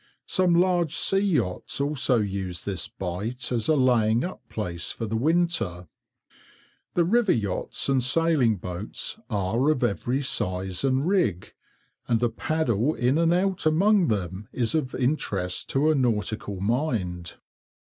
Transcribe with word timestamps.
Some 0.25 0.55
large 0.55 0.95
sea 0.95 1.19
yachts 1.37 1.79
also 1.79 2.17
use 2.19 2.65
this 2.65 2.87
bight 2.87 3.51
as 3.51 3.67
a 3.67 3.75
laying 3.75 4.23
up 4.23 4.41
place 4.49 4.89
for 4.91 5.05
the 5.05 5.15
winter. 5.15 5.89
The 6.95 7.05
river 7.05 7.31
yachts 7.31 7.87
and 7.87 8.01
sailing 8.01 8.55
boats 8.57 9.19
are 9.29 9.69
of 9.69 9.83
every 9.83 10.23
size 10.23 10.83
and 10.83 11.07
rig, 11.07 11.53
and 12.07 12.19
a 12.23 12.29
paddle 12.29 12.95
in 12.95 13.19
and 13.19 13.31
out 13.31 13.67
among 13.67 14.07
them 14.07 14.47
is 14.51 14.73
of 14.73 14.95
interest 14.95 15.69
to 15.69 15.91
a 15.91 15.93
nautical 15.93 16.59
mind. 16.59 17.35